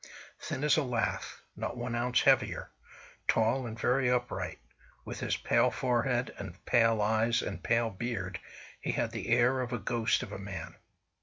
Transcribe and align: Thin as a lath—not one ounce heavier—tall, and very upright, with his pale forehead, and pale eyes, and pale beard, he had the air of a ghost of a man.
Thin 0.39 0.63
as 0.63 0.77
a 0.77 0.83
lath—not 0.83 1.77
one 1.77 1.93
ounce 1.93 2.23
heavier—tall, 2.23 3.67
and 3.67 3.79
very 3.79 4.09
upright, 4.09 4.57
with 5.05 5.19
his 5.19 5.37
pale 5.37 5.69
forehead, 5.69 6.33
and 6.39 6.65
pale 6.65 6.99
eyes, 7.03 7.43
and 7.43 7.63
pale 7.63 7.91
beard, 7.91 8.39
he 8.79 8.93
had 8.93 9.11
the 9.11 9.29
air 9.29 9.59
of 9.59 9.71
a 9.73 9.77
ghost 9.77 10.23
of 10.23 10.31
a 10.31 10.39
man. 10.39 10.73